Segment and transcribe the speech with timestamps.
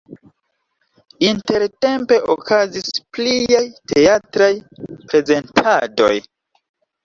[1.27, 3.63] Intertempe okazis pliaj
[3.95, 4.51] teatraj
[4.91, 6.13] prezentadoj.